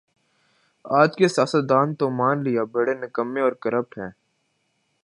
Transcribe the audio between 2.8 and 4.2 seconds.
نکمّے اورکرپٹ ہیں